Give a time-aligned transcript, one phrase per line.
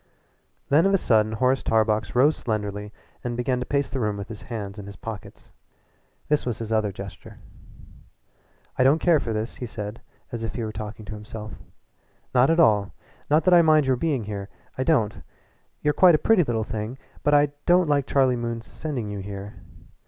[0.69, 2.91] Then of a sudden Horace Tarbox rose slenderly
[3.23, 5.51] and began to pace the room with his hands in his pockets.
[6.27, 7.37] This was his other gesture.
[8.79, 10.01] "I don't care for this," he said
[10.31, 11.51] as if he were talking to himself
[12.33, 12.95] "at all.
[13.29, 15.21] Not that I mind your being here I don't.
[15.83, 19.25] You're quite a pretty little thing, but I don't like Charlie Moon's sending you up
[19.25, 19.53] here.